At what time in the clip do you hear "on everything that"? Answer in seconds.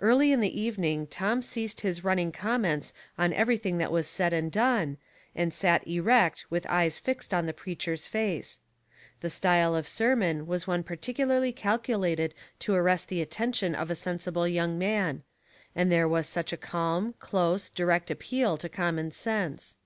3.16-3.92